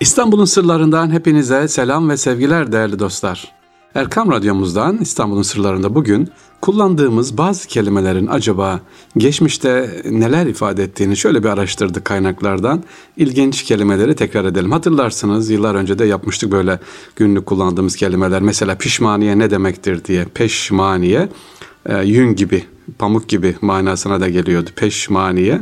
İstanbul'un 0.00 0.44
sırlarından 0.44 1.10
hepinize 1.10 1.68
selam 1.68 2.08
ve 2.08 2.16
sevgiler 2.16 2.72
değerli 2.72 2.98
dostlar. 2.98 3.52
Erkam 3.94 4.30
Radyomuzdan 4.30 4.98
İstanbul'un 4.98 5.42
sırlarında 5.42 5.94
bugün 5.94 6.28
kullandığımız 6.60 7.38
bazı 7.38 7.68
kelimelerin 7.68 8.26
acaba 8.26 8.80
geçmişte 9.16 10.02
neler 10.10 10.46
ifade 10.46 10.84
ettiğini 10.84 11.16
şöyle 11.16 11.42
bir 11.42 11.48
araştırdık 11.48 12.04
kaynaklardan. 12.04 12.82
İlginç 13.16 13.62
kelimeleri 13.62 14.16
tekrar 14.16 14.44
edelim. 14.44 14.72
Hatırlarsınız 14.72 15.50
yıllar 15.50 15.74
önce 15.74 15.98
de 15.98 16.04
yapmıştık 16.04 16.52
böyle 16.52 16.80
günlük 17.16 17.46
kullandığımız 17.46 17.96
kelimeler. 17.96 18.42
Mesela 18.42 18.74
pişmaniye 18.74 19.38
ne 19.38 19.50
demektir 19.50 20.04
diye. 20.04 20.24
Peşmaniye 20.24 21.28
e, 21.86 22.02
yün 22.04 22.36
gibi, 22.36 22.64
pamuk 22.98 23.28
gibi 23.28 23.56
manasına 23.60 24.20
da 24.20 24.28
geliyordu. 24.28 24.70
Peşmaniye. 24.76 25.60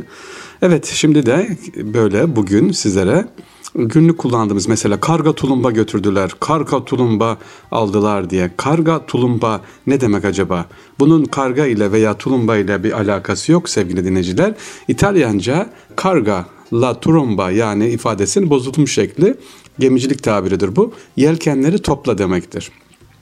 Evet 0.61 0.85
şimdi 0.85 1.25
de 1.25 1.57
böyle 1.77 2.35
bugün 2.35 2.71
sizlere 2.71 3.25
günlük 3.75 4.17
kullandığımız 4.17 4.67
mesela 4.67 4.99
karga 4.99 5.33
tulumba 5.33 5.71
götürdüler, 5.71 6.31
karga 6.39 6.85
tulumba 6.85 7.37
aldılar 7.71 8.29
diye. 8.29 8.51
Karga 8.57 9.05
tulumba 9.05 9.61
ne 9.87 10.01
demek 10.01 10.25
acaba? 10.25 10.65
Bunun 10.99 11.25
karga 11.25 11.65
ile 11.65 11.91
veya 11.91 12.17
tulumba 12.17 12.57
ile 12.57 12.83
bir 12.83 12.91
alakası 12.91 13.51
yok 13.51 13.69
sevgili 13.69 14.05
dinleyiciler. 14.05 14.53
İtalyanca 14.87 15.69
karga 15.95 16.45
la 16.73 16.99
turumba 16.99 17.51
yani 17.51 17.89
ifadesinin 17.89 18.49
bozulmuş 18.49 18.93
şekli 18.93 19.35
gemicilik 19.79 20.23
tabiridir 20.23 20.75
bu. 20.75 20.93
Yelkenleri 21.17 21.81
topla 21.81 22.17
demektir. 22.17 22.71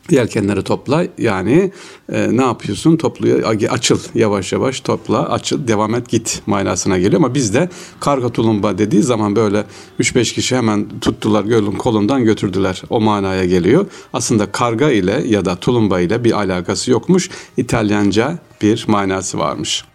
Yelkenleri 0.09 0.63
topla. 0.63 1.05
Yani 1.17 1.71
e, 2.11 2.37
ne 2.37 2.41
yapıyorsun? 2.41 2.97
Topluyor 2.97 3.55
açıl. 3.69 3.99
Yavaş 4.15 4.53
yavaş 4.53 4.79
topla 4.79 5.29
açıl 5.29 5.67
devam 5.67 5.95
et 5.95 6.09
git 6.09 6.41
manasına 6.45 6.97
geliyor. 6.97 7.13
Ama 7.13 7.33
bizde 7.33 7.69
karga 7.99 8.29
tulumba 8.29 8.77
dediği 8.77 9.03
zaman 9.03 9.35
böyle 9.35 9.63
3-5 9.99 10.33
kişi 10.33 10.55
hemen 10.55 10.99
tuttular 10.99 11.43
gölün 11.43 11.71
kolundan 11.71 12.23
götürdüler. 12.23 12.81
O 12.89 13.01
manaya 13.01 13.45
geliyor. 13.45 13.85
Aslında 14.13 14.51
karga 14.51 14.91
ile 14.91 15.23
ya 15.27 15.45
da 15.45 15.55
tulumba 15.55 15.99
ile 15.99 16.23
bir 16.23 16.31
alakası 16.31 16.91
yokmuş. 16.91 17.29
İtalyanca 17.57 18.37
bir 18.61 18.85
manası 18.87 19.39
varmış. 19.39 19.85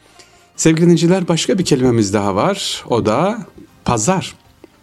Sevgili 0.57 0.83
dinleyiciler 0.83 1.29
başka 1.29 1.59
bir 1.59 1.65
kelimemiz 1.65 2.15
daha 2.15 2.35
var. 2.35 2.85
O 2.89 3.07
da 3.07 3.47
pazar. 3.85 4.35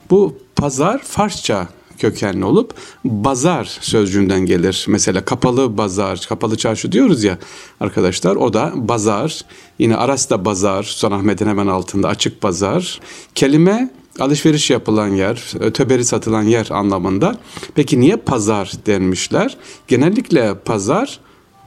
Bu 0.09 0.37
pazar 0.55 1.01
Farsça 1.03 1.67
kökenli 1.99 2.45
olup 2.45 2.73
bazar 3.05 3.65
sözcüğünden 3.81 4.45
gelir. 4.45 4.85
Mesela 4.87 5.25
kapalı 5.25 5.77
bazar, 5.77 6.25
kapalı 6.29 6.57
çarşı 6.57 6.91
diyoruz 6.91 7.23
ya 7.23 7.37
arkadaşlar 7.79 8.35
o 8.35 8.53
da 8.53 8.71
bazar. 8.75 9.41
Yine 9.79 9.95
Aras'ta 9.95 10.45
bazar, 10.45 10.83
Sultanahmet'in 10.83 11.47
hemen 11.47 11.67
altında 11.67 12.07
açık 12.07 12.43
bazar. 12.43 12.99
Kelime 13.35 13.89
alışveriş 14.19 14.69
yapılan 14.69 15.07
yer, 15.07 15.53
öteberi 15.59 16.05
satılan 16.05 16.43
yer 16.43 16.67
anlamında. 16.69 17.35
Peki 17.75 17.99
niye 17.99 18.15
pazar 18.15 18.71
denmişler? 18.85 19.57
Genellikle 19.87 20.55
pazar 20.65 21.19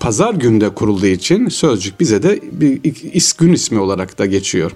pazar 0.02 0.34
günde 0.34 0.68
kurulduğu 0.68 1.06
için 1.06 1.48
sözcük 1.48 2.00
bize 2.00 2.22
de 2.22 2.40
bir 2.52 2.80
is, 3.14 3.32
gün 3.32 3.52
ismi 3.52 3.78
olarak 3.78 4.18
da 4.18 4.26
geçiyor. 4.26 4.72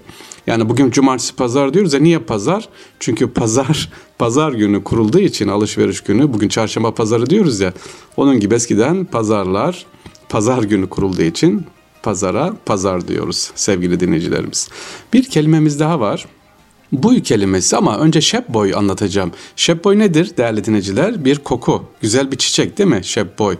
Yani 0.47 0.69
bugün 0.69 0.91
cumartesi 0.91 1.35
pazar 1.35 1.73
diyoruz 1.73 1.93
ya 1.93 1.99
niye 1.99 2.19
pazar? 2.19 2.69
Çünkü 2.99 3.27
pazar 3.27 3.89
pazar 4.17 4.51
günü 4.51 4.83
kurulduğu 4.83 5.19
için 5.19 5.47
alışveriş 5.47 6.01
günü 6.01 6.33
bugün 6.33 6.47
çarşamba 6.47 6.93
pazarı 6.93 7.29
diyoruz 7.29 7.59
ya. 7.59 7.73
Onun 8.17 8.39
gibi 8.39 8.55
eskiden 8.55 9.05
pazarlar 9.05 9.85
pazar 10.29 10.63
günü 10.63 10.89
kurulduğu 10.89 11.21
için 11.21 11.65
pazara 12.03 12.53
pazar 12.65 13.07
diyoruz 13.07 13.51
sevgili 13.55 13.99
dinleyicilerimiz. 13.99 14.69
Bir 15.13 15.23
kelimemiz 15.23 15.79
daha 15.79 15.99
var. 15.99 16.25
Buy 16.91 17.21
kelimesi 17.21 17.77
ama 17.77 17.97
önce 17.97 18.21
şepboy 18.21 18.73
anlatacağım. 18.75 19.31
Şepboy 19.55 19.99
nedir 19.99 20.37
değerli 20.37 20.65
dinleyiciler? 20.65 21.25
Bir 21.25 21.37
koku, 21.37 21.83
güzel 22.01 22.31
bir 22.31 22.37
çiçek 22.37 22.77
değil 22.77 22.89
mi 22.89 23.01
şepboy? 23.03 23.57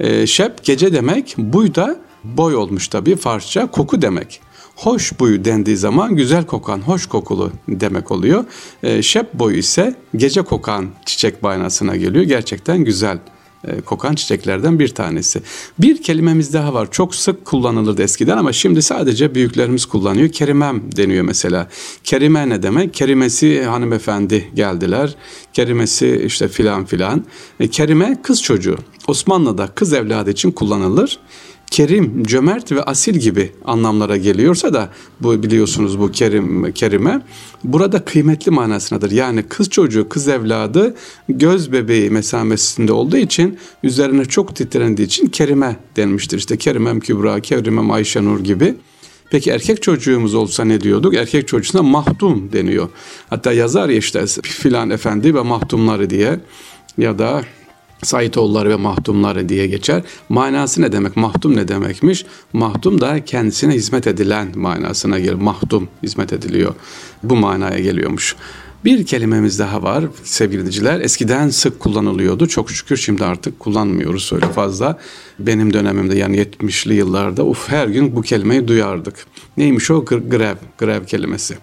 E, 0.00 0.26
şep 0.26 0.64
gece 0.64 0.92
demek, 0.92 1.34
buy 1.38 1.74
da 1.74 2.00
boy 2.24 2.56
olmuş 2.56 2.88
tabii 2.88 3.16
Farsça 3.16 3.70
koku 3.70 4.02
demek. 4.02 4.40
Hoş 4.76 5.20
buyu 5.20 5.44
dendiği 5.44 5.76
zaman 5.76 6.16
güzel 6.16 6.46
kokan, 6.46 6.78
hoş 6.78 7.06
kokulu 7.06 7.52
demek 7.68 8.10
oluyor. 8.10 8.44
E, 8.82 9.02
şep 9.02 9.34
boyu 9.34 9.56
ise 9.56 9.94
gece 10.16 10.42
kokan 10.42 10.86
çiçek 11.06 11.42
manasına 11.42 11.96
geliyor. 11.96 12.24
Gerçekten 12.24 12.84
güzel 12.84 13.18
kokan 13.86 14.14
çiçeklerden 14.14 14.78
bir 14.78 14.88
tanesi. 14.88 15.42
Bir 15.78 16.02
kelimemiz 16.02 16.54
daha 16.54 16.74
var. 16.74 16.88
Çok 16.90 17.14
sık 17.14 17.44
kullanılırdı 17.44 18.02
eskiden 18.02 18.36
ama 18.36 18.52
şimdi 18.52 18.82
sadece 18.82 19.34
büyüklerimiz 19.34 19.86
kullanıyor. 19.86 20.28
Kerimem 20.28 20.82
deniyor 20.96 21.24
mesela. 21.24 21.68
Kerime 22.04 22.48
ne 22.48 22.62
demek? 22.62 22.94
Kerimesi 22.94 23.64
hanımefendi 23.64 24.50
geldiler. 24.54 25.14
Kerimesi 25.52 26.22
işte 26.26 26.48
filan 26.48 26.84
filan. 26.84 27.24
E, 27.60 27.68
kerime 27.68 28.22
kız 28.22 28.42
çocuğu. 28.42 28.76
Osmanlı'da 29.08 29.66
kız 29.66 29.92
evladı 29.92 30.30
için 30.30 30.50
kullanılır. 30.50 31.18
Kerim, 31.70 32.24
cömert 32.24 32.72
ve 32.72 32.82
asil 32.82 33.14
gibi 33.14 33.52
anlamlara 33.64 34.16
geliyorsa 34.16 34.74
da 34.74 34.88
bu 35.20 35.42
biliyorsunuz 35.42 35.98
bu 36.00 36.10
kerim 36.10 36.72
kerime 36.72 37.22
burada 37.64 38.04
kıymetli 38.04 38.50
manasındadır. 38.50 39.10
Yani 39.10 39.42
kız 39.42 39.70
çocuğu, 39.70 40.08
kız 40.08 40.28
evladı 40.28 40.94
göz 41.28 41.72
bebeği 41.72 42.10
mesamesinde 42.10 42.92
olduğu 42.92 43.16
için 43.16 43.58
üzerine 43.82 44.24
çok 44.24 44.56
titrendiği 44.56 45.06
için 45.06 45.26
kerime 45.26 45.76
denmiştir. 45.96 46.38
İşte 46.38 46.56
Kerimem 46.56 47.00
Kübra, 47.00 47.40
Kerimem 47.40 47.90
Ayşenur 47.90 48.40
gibi. 48.40 48.74
Peki 49.30 49.50
erkek 49.50 49.82
çocuğumuz 49.82 50.34
olsa 50.34 50.64
ne 50.64 50.80
diyorduk? 50.80 51.14
Erkek 51.14 51.48
çocuğuna 51.48 51.82
mahdum 51.82 52.52
deniyor. 52.52 52.88
Hatta 53.30 53.52
yazar 53.52 53.88
ya 53.88 53.96
işte 53.96 54.24
filan 54.42 54.90
efendi 54.90 55.34
ve 55.34 55.40
mahdumları 55.40 56.10
diye 56.10 56.40
ya 56.98 57.18
da 57.18 57.42
Saitoğulları 58.02 58.70
ve 58.70 58.76
mahdumları 58.76 59.48
diye 59.48 59.66
geçer. 59.66 60.02
Manası 60.28 60.82
ne 60.82 60.92
demek? 60.92 61.16
Mahdum 61.16 61.56
ne 61.56 61.68
demekmiş? 61.68 62.24
Mahdum 62.52 63.00
da 63.00 63.24
kendisine 63.24 63.74
hizmet 63.74 64.06
edilen 64.06 64.48
manasına 64.54 65.18
gelir. 65.18 65.34
Mahdum 65.34 65.88
hizmet 66.02 66.32
ediliyor. 66.32 66.74
Bu 67.22 67.36
manaya 67.36 67.78
geliyormuş. 67.78 68.36
Bir 68.84 69.06
kelimemiz 69.06 69.58
daha 69.58 69.82
var 69.82 70.04
sevgili 70.24 70.58
dinleyiciler. 70.58 71.00
Eskiden 71.00 71.48
sık 71.48 71.80
kullanılıyordu. 71.80 72.46
Çok 72.46 72.70
şükür 72.70 72.96
şimdi 72.96 73.24
artık 73.24 73.60
kullanmıyoruz 73.60 74.30
öyle 74.32 74.46
fazla. 74.46 74.98
Benim 75.38 75.72
dönemimde 75.72 76.18
yani 76.18 76.38
70'li 76.42 76.94
yıllarda 76.94 77.46
uf 77.46 77.68
her 77.68 77.88
gün 77.88 78.16
bu 78.16 78.22
kelimeyi 78.22 78.68
duyardık. 78.68 79.26
Neymiş 79.56 79.90
o? 79.90 80.04
Grev, 80.04 80.56
grev 80.78 81.04
kelimesi. 81.04 81.54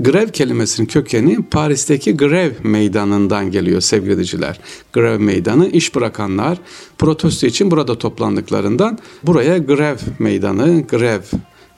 Grev 0.00 0.28
kelimesinin 0.28 0.86
kökeni 0.86 1.42
Paris'teki 1.42 2.16
Grev 2.16 2.52
meydanından 2.62 3.50
geliyor 3.50 3.80
sevgili 3.80 4.10
dinleyiciler. 4.10 4.60
Grev 4.92 5.20
meydanı 5.20 5.68
iş 5.68 5.94
bırakanlar 5.94 6.58
protesto 6.98 7.46
için 7.46 7.70
burada 7.70 7.98
toplandıklarından 7.98 8.98
buraya 9.22 9.58
grev 9.58 9.96
meydanı, 10.18 10.82
grev 10.82 11.20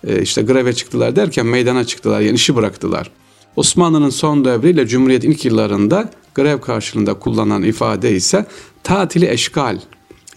e, 0.07 0.23
işte 0.23 0.43
greve 0.43 0.73
çıktılar 0.73 1.17
derken 1.17 1.47
meydana 1.47 1.85
çıktılar 1.85 2.21
yani 2.21 2.35
işi 2.35 2.57
bıraktılar. 2.57 3.11
Osmanlı'nın 3.57 4.11
son 4.11 4.45
devriyle 4.45 4.87
Cumhuriyet'in 4.87 5.31
ilk 5.31 5.45
yıllarında 5.45 6.11
grev 6.35 6.61
karşılığında 6.61 7.15
kullanılan 7.15 7.63
ifade 7.63 8.13
ise 8.13 8.47
tatili 8.83 9.31
eşgal 9.31 9.81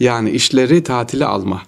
yani 0.00 0.30
işleri 0.30 0.82
tatile 0.82 1.24
alma 1.24 1.62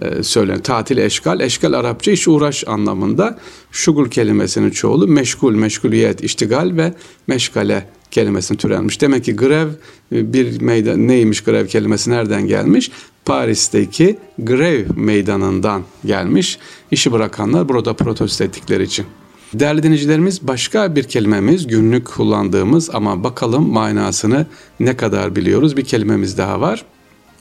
e, 0.00 0.22
söylenir. 0.22 0.62
Tatil 0.62 0.96
eşgal, 0.96 1.40
eşgal 1.40 1.72
Arapça 1.72 2.10
iş 2.10 2.28
uğraş 2.28 2.64
anlamında. 2.66 3.38
Şugul 3.72 4.08
kelimesinin 4.10 4.70
çoğulu 4.70 5.08
meşgul, 5.08 5.54
meşguliyet, 5.54 6.24
iştigal 6.24 6.76
ve 6.76 6.94
meşgale 7.26 7.86
kelimesini 8.10 8.58
türenmiş. 8.58 9.00
Demek 9.00 9.24
ki 9.24 9.36
grev 9.36 9.68
e, 10.12 10.32
bir 10.32 10.60
meydan 10.60 11.08
neymiş 11.08 11.40
grev 11.40 11.66
kelimesi 11.66 12.10
nereden 12.10 12.46
gelmiş? 12.46 12.90
Paris'teki 13.24 14.18
grev 14.38 14.86
meydanından 14.96 15.82
gelmiş. 16.04 16.58
İşi 16.90 17.12
bırakanlar 17.12 17.68
burada 17.68 17.94
protesto 17.94 18.44
ettikleri 18.44 18.82
için. 18.82 19.06
Değerli 19.54 19.82
dinleyicilerimiz 19.82 20.48
başka 20.48 20.96
bir 20.96 21.04
kelimemiz 21.04 21.66
günlük 21.66 22.06
kullandığımız 22.06 22.90
ama 22.92 23.24
bakalım 23.24 23.72
manasını 23.72 24.46
ne 24.80 24.96
kadar 24.96 25.36
biliyoruz 25.36 25.76
bir 25.76 25.84
kelimemiz 25.84 26.38
daha 26.38 26.60
var. 26.60 26.84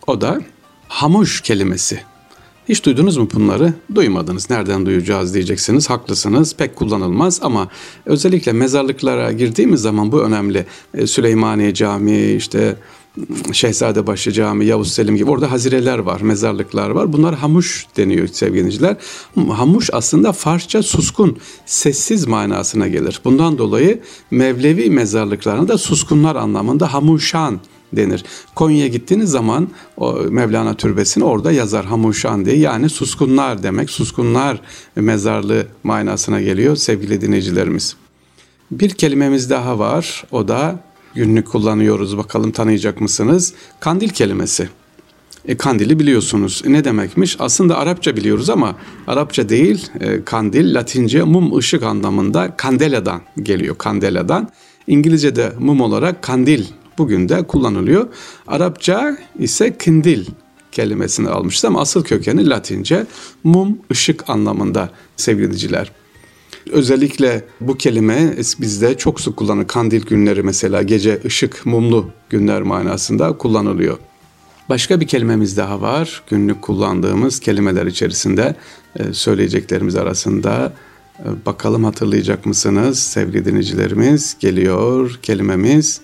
O 0.08 0.22
da 0.22 0.42
hamuş 0.88 1.42
kelimesi. 1.42 2.09
Hiç 2.70 2.86
duydunuz 2.86 3.18
mu 3.18 3.28
bunları? 3.34 3.74
Duymadınız. 3.96 4.50
Nereden 4.50 4.86
duyacağız 4.86 5.34
diyeceksiniz. 5.34 5.90
Haklısınız. 5.90 6.56
Pek 6.56 6.76
kullanılmaz 6.76 7.40
ama 7.44 7.68
özellikle 8.06 8.52
mezarlıklara 8.52 9.32
girdiğimiz 9.32 9.82
zaman 9.82 10.12
bu 10.12 10.22
önemli. 10.22 10.66
E, 10.94 11.08
Süleymaniye 11.08 11.74
Camii, 11.74 12.36
işte 12.36 12.76
Şehzadebaşı 13.52 14.32
Camii, 14.32 14.66
Yavuz 14.66 14.94
Selim 14.94 15.16
gibi 15.16 15.32
orada 15.32 15.52
hazireler 15.52 16.00
var, 16.00 16.22
mezarlıklar 16.22 16.90
var. 16.90 17.14
Bunlar 17.14 17.36
hamuş 17.36 17.88
deniyor 17.98 18.28
sevgili 18.28 18.96
Hamuş 19.50 19.90
aslında 19.94 20.32
Farsça 20.32 20.84
suskun, 20.84 21.38
sessiz 21.66 22.28
manasına 22.28 22.88
gelir. 22.88 23.22
Bundan 23.26 23.58
dolayı 23.58 24.02
Mevlevi 24.32 24.90
mezarlıklarında 24.90 25.68
da 25.68 25.78
suskunlar 25.78 26.36
anlamında 26.36 26.94
hamuşan 26.94 27.60
denir. 27.94 28.24
Konya'ya 28.56 28.88
gittiğiniz 28.88 29.30
zaman 29.30 29.68
o 29.98 30.14
Mevlana 30.14 30.74
türbesini 30.74 31.24
orada 31.24 31.52
yazar 31.52 31.86
Hamuşan 31.86 32.46
diye 32.46 32.58
yani 32.58 32.90
suskunlar 32.90 33.64
demek. 33.64 33.90
Suskunlar 33.90 34.62
mezarlığı 34.96 35.68
manasına 35.84 36.42
geliyor 36.42 36.76
sevgili 36.76 37.22
dinleyicilerimiz. 37.22 37.96
Bir 38.72 38.90
kelimemiz 38.90 39.50
daha 39.50 39.80
var 39.80 40.24
o 40.32 40.48
da 40.48 40.80
günlük 41.16 41.48
kullanıyoruz. 41.48 42.18
Bakalım 42.18 42.52
tanıyacak 42.52 43.02
mısınız? 43.02 43.54
Kandil 43.80 44.10
kelimesi. 44.10 44.70
E, 45.46 45.58
kandili 45.58 46.00
biliyorsunuz. 46.00 46.62
E, 46.66 46.72
ne 46.74 46.84
demekmiş? 46.84 47.36
Aslında 47.40 47.78
Arapça 47.78 48.16
biliyoruz 48.16 48.50
ama 48.50 48.76
Arapça 49.08 49.50
değil. 49.50 49.88
E, 50.00 50.24
kandil 50.24 50.76
Latince 50.76 51.24
mum 51.24 51.58
ışık 51.58 51.84
anlamında 51.84 52.58
kandeladan 52.58 53.22
geliyor. 53.44 53.78
Kandeladan. 53.78 54.50
İngilizce'de 54.88 55.54
mum 55.60 55.82
olarak 55.82 56.22
kandil 56.22 56.66
bugün 57.00 57.30
de 57.30 57.44
kullanılıyor. 57.44 58.08
Arapça 58.48 59.18
ise 59.40 59.78
kindil 59.78 60.26
kelimesini 60.72 61.30
almıştı 61.30 61.68
ama 61.68 61.82
asıl 61.82 62.04
kökeni 62.04 62.50
Latince 62.50 63.06
mum 63.44 63.78
ışık 63.92 64.30
anlamında 64.30 64.90
sevgiliciler. 65.16 65.92
Özellikle 66.72 67.46
bu 67.62 67.78
kelime 67.78 68.36
bizde 68.60 68.98
çok 68.98 69.22
sık 69.22 69.38
kullanılır. 69.38 69.68
Kandil 69.68 70.06
günleri 70.06 70.44
mesela 70.44 70.82
gece 70.82 71.20
ışık 71.26 71.66
mumlu 71.66 72.10
günler 72.30 72.62
manasında 72.62 73.38
kullanılıyor. 73.38 73.98
Başka 74.70 75.00
bir 75.02 75.08
kelimemiz 75.08 75.58
daha 75.58 75.82
var. 75.82 76.24
Günlük 76.30 76.62
kullandığımız 76.62 77.40
kelimeler 77.40 77.86
içerisinde 77.86 78.56
e, 78.96 79.14
söyleyeceklerimiz 79.14 79.96
arasında 79.96 80.74
e, 81.20 81.46
bakalım 81.46 81.84
hatırlayacak 81.84 82.46
mısınız 82.46 83.00
sevgili 83.00 83.46
dinleyicilerimiz? 83.46 84.38
Geliyor 84.40 85.20
kelimemiz 85.22 86.02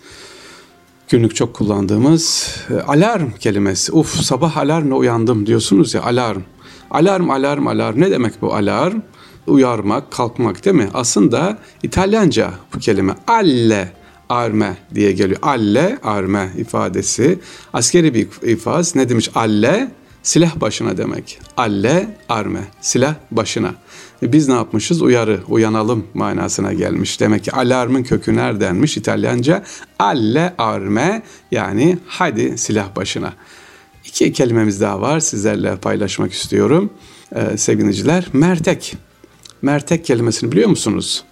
günlük 1.10 1.36
çok 1.36 1.54
kullandığımız 1.54 2.56
e, 2.69 2.74
alarm 2.74 3.31
kelimesi. 3.31 3.92
Uf 3.92 4.22
sabah 4.22 4.57
alarmla 4.57 4.96
uyandım 4.96 5.46
diyorsunuz 5.46 5.94
ya 5.94 6.04
alarm. 6.04 6.42
Alarm 6.92 7.30
alarm 7.30 7.68
alarm 7.68 8.02
ne 8.02 8.12
demek 8.12 8.42
bu 8.42 8.54
alarm? 8.54 9.02
Uyarmak, 9.48 10.12
kalkmak 10.12 10.66
değil 10.66 10.75
mi? 10.75 10.90
Aslında 10.94 11.57
İtalyanca 11.84 12.52
bu 12.74 12.80
kelime 12.80 13.16
alle 13.28 13.94
arme 14.30 14.78
diye 14.96 15.12
geliyor. 15.12 15.40
Alle 15.42 15.98
arme 16.04 16.52
ifadesi 16.57 17.40
askeri 17.74 18.13
bir 18.13 18.28
ifade. 18.50 18.88
Ne 18.96 19.10
demiş 19.10 19.30
alle? 19.36 19.92
Silah 20.25 20.62
başına 20.62 20.98
demek. 20.98 21.39
Alle 21.57 22.18
arme 22.30 22.63
silah 22.81 23.16
başına. 23.31 23.75
E 24.24 24.33
biz 24.33 24.48
ne 24.48 24.54
yapmışız? 24.54 25.01
Uyarı, 25.01 25.42
uyanalım 25.48 26.07
manasına 26.13 26.74
gelmiş. 26.74 27.19
Demek 27.19 27.44
ki 27.44 27.51
alarmın 27.51 28.04
kökü 28.04 28.36
neredenmiş? 28.36 28.98
İtalyanca 28.98 29.63
alle 30.00 30.54
arme 30.57 31.24
yani 31.51 31.98
hadi 32.07 32.57
silah 32.57 32.95
başına. 32.95 33.33
İki 34.06 34.33
kelimemiz 34.33 34.81
daha 34.81 35.01
var 35.01 35.19
sizlerle 35.19 35.75
paylaşmak 35.75 36.33
istiyorum. 36.33 36.89
Ee, 37.36 37.57
sevgiliciler, 37.57 38.27
mertek. 38.33 38.98
Mertek 39.62 40.06
kelimesini 40.06 40.51
biliyor 40.51 40.69
musunuz? 40.69 41.24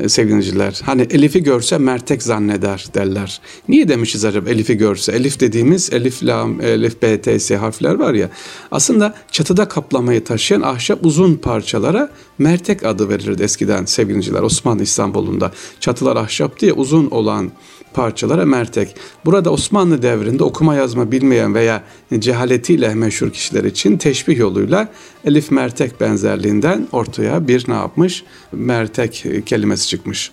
E, 0.00 0.08
sevgiliciler. 0.08 0.80
Hani 0.84 1.02
Elif'i 1.02 1.42
görse 1.42 1.78
mertek 1.78 2.22
zanneder 2.22 2.86
derler. 2.94 3.40
Niye 3.68 3.88
demişiz 3.88 4.24
acaba 4.24 4.50
Elif'i 4.50 4.76
görse? 4.76 5.12
Elif 5.12 5.40
dediğimiz 5.40 5.92
Elif, 5.92 6.24
Lam, 6.24 6.60
Elif, 6.60 7.02
B, 7.02 7.20
T, 7.20 7.38
S 7.38 7.56
harfler 7.56 7.94
var 7.94 8.14
ya. 8.14 8.30
Aslında 8.70 9.14
çatıda 9.32 9.68
kaplamayı 9.68 10.24
taşıyan 10.24 10.60
ahşap 10.60 11.06
uzun 11.06 11.34
parçalara 11.34 12.10
mertek 12.38 12.86
adı 12.86 13.08
verilirdi 13.08 13.42
eskiden 13.42 13.84
sevgiliciler. 13.84 14.42
Osmanlı 14.42 14.82
İstanbul'unda 14.82 15.52
çatılar 15.80 16.16
ahşap 16.16 16.60
diye 16.60 16.72
uzun 16.72 17.10
olan 17.10 17.50
parçalara 17.94 18.44
mertek. 18.44 18.94
Burada 19.24 19.50
Osmanlı 19.50 20.02
devrinde 20.02 20.44
okuma 20.44 20.74
yazma 20.74 21.12
bilmeyen 21.12 21.54
veya 21.54 21.82
cehaletiyle 22.18 22.94
meşhur 22.94 23.30
kişiler 23.30 23.64
için 23.64 23.96
teşbih 23.96 24.38
yoluyla 24.38 24.88
elif 25.24 25.50
mertek 25.50 26.00
benzerliğinden 26.00 26.88
ortaya 26.92 27.48
bir 27.48 27.64
ne 27.68 27.74
yapmış? 27.74 28.24
Mertek 28.52 29.26
kelimesi 29.46 29.88
çıkmış. 29.88 30.32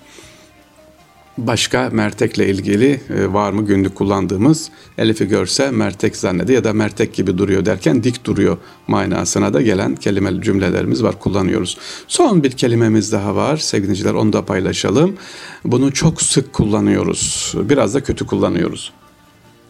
Başka 1.38 1.90
mertekle 1.90 2.50
ilgili 2.50 3.02
e, 3.10 3.34
var 3.34 3.52
mı 3.52 3.66
günlük 3.66 3.96
kullandığımız 3.96 4.70
Elif'i 4.98 5.28
görse 5.28 5.72
mertek 5.72 6.16
zannedi 6.16 6.54
ya 6.54 6.64
da 6.64 6.74
mertek 6.74 7.14
gibi 7.14 7.38
duruyor 7.38 7.66
derken 7.66 8.04
dik 8.04 8.26
duruyor 8.26 8.58
manasına 8.88 9.54
da 9.54 9.62
gelen 9.62 9.96
kelime 9.96 10.42
cümlelerimiz 10.42 11.04
var 11.04 11.20
kullanıyoruz. 11.20 11.78
Son 12.08 12.44
bir 12.44 12.52
kelimemiz 12.52 13.12
daha 13.12 13.36
var 13.36 13.58
sevgiliciler 13.58 14.14
onu 14.14 14.34
da 14.34 14.46
paylaşalım. 14.46 15.16
Bunu 15.66 15.94
çok 15.94 16.22
sık 16.22 16.54
kullanıyoruz 16.54 17.54
biraz 17.56 17.94
da 17.94 18.04
kötü 18.04 18.26
kullanıyoruz. 18.26 18.94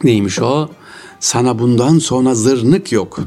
Neymiş 0.04 0.40
o? 0.40 0.70
Sana 1.20 1.60
bundan 1.60 2.00
sonra 2.00 2.36
zırnık 2.36 2.92
yok. 2.92 3.20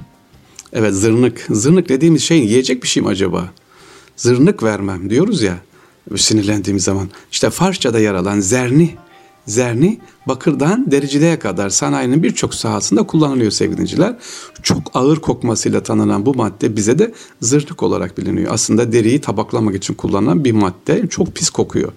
Evet 0.72 0.94
zırnık. 0.94 1.46
Zırnık 1.50 1.88
dediğimiz 1.88 2.22
şey 2.22 2.38
yiyecek 2.38 2.82
bir 2.82 2.88
şey 2.88 3.02
mi 3.02 3.08
acaba? 3.08 3.50
Zırnık 4.16 4.62
vermem 4.62 5.10
diyoruz 5.10 5.42
ya 5.42 5.58
sinirlendiğimiz 6.16 6.84
zaman. 6.84 7.08
İşte 7.32 7.50
Farsça'da 7.50 7.98
yer 7.98 8.14
alan 8.14 8.40
zerni, 8.40 8.94
zerni 9.46 10.00
bakırdan 10.26 10.90
dericiliğe 10.90 11.38
kadar 11.38 11.70
sanayinin 11.70 12.22
birçok 12.22 12.54
sahasında 12.54 13.02
kullanılıyor 13.02 13.50
sevgiliciler. 13.50 14.16
Çok 14.62 14.78
ağır 14.94 15.16
kokmasıyla 15.16 15.82
tanınan 15.82 16.26
bu 16.26 16.34
madde 16.34 16.76
bize 16.76 16.98
de 16.98 17.14
zırnık 17.40 17.82
olarak 17.82 18.18
biliniyor. 18.18 18.52
Aslında 18.52 18.92
deriyi 18.92 19.20
tabaklamak 19.20 19.74
için 19.74 19.94
kullanılan 19.94 20.44
bir 20.44 20.52
madde 20.52 21.06
çok 21.08 21.34
pis 21.34 21.50
kokuyor 21.50 21.92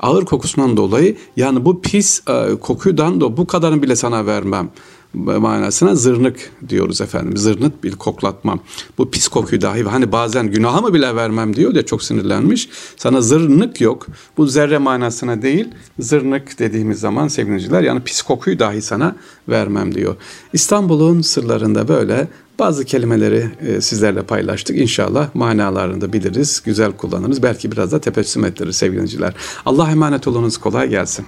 ağır 0.00 0.24
kokusundan 0.24 0.76
dolayı 0.76 1.16
yani 1.36 1.64
bu 1.64 1.80
pis 1.82 2.20
e, 2.28 2.54
kokudan 2.60 3.20
da 3.20 3.36
bu 3.36 3.46
kadarını 3.46 3.82
bile 3.82 3.96
sana 3.96 4.26
vermem 4.26 4.70
manasına 5.14 5.94
zırnık 5.94 6.50
diyoruz 6.68 7.00
efendim. 7.00 7.36
Zırnıt 7.36 7.84
bir 7.84 7.92
koklatmam. 7.92 8.60
Bu 8.98 9.10
pis 9.10 9.28
kokuyu 9.28 9.60
dahi 9.60 9.82
hani 9.82 10.12
bazen 10.12 10.50
günaha 10.50 10.80
mı 10.80 10.94
bile 10.94 11.16
vermem 11.16 11.56
diyor 11.56 11.74
ya 11.74 11.86
çok 11.86 12.02
sinirlenmiş. 12.02 12.68
Sana 12.96 13.20
zırnık 13.20 13.80
yok. 13.80 14.06
Bu 14.36 14.46
zerre 14.46 14.78
manasına 14.78 15.42
değil 15.42 15.68
zırnık 15.98 16.58
dediğimiz 16.58 17.00
zaman 17.00 17.28
sevgiliciler 17.28 17.82
yani 17.82 18.00
pis 18.00 18.22
kokuyu 18.22 18.58
dahi 18.58 18.82
sana 18.82 19.16
vermem 19.48 19.94
diyor. 19.94 20.16
İstanbul'un 20.52 21.20
sırlarında 21.20 21.88
böyle 21.88 22.28
bazı 22.58 22.84
kelimeleri 22.84 23.50
e, 23.60 23.80
sizlerle 23.80 24.22
paylaştık. 24.22 24.78
İnşallah 24.78 25.34
manalarını 25.34 26.00
da 26.00 26.12
biliriz, 26.12 26.62
güzel 26.64 26.92
kullanırız. 26.92 27.42
Belki 27.42 27.72
biraz 27.72 27.92
da 27.92 28.00
tebessüm 28.00 28.44
ettiririz 28.44 28.76
sevgiliciler. 28.76 29.34
Allah 29.66 29.90
emanet 29.90 30.28
olunuz, 30.28 30.58
kolay 30.58 30.88
gelsin. 30.88 31.26